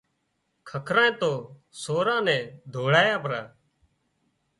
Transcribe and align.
ککرانئي 0.69 1.11
تو 1.19 1.31
سوران 1.81 2.21
نين 2.27 2.43
هوزواڙيا 2.73 3.15
پرا 3.23 3.41